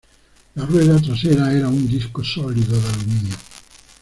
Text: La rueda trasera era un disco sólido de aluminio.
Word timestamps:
La 0.55 0.65
rueda 0.65 0.99
trasera 0.99 1.53
era 1.53 1.67
un 1.67 1.87
disco 1.87 2.23
sólido 2.23 2.71
de 2.75 2.87
aluminio. 2.89 3.35